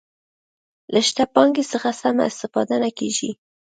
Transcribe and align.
له 0.93 0.99
شته 1.07 1.23
پانګې 1.33 1.63
څخه 1.71 1.89
سمه 2.01 2.23
استفاده 2.31 2.75
نه 2.83 2.89
کیږي. 2.97 3.31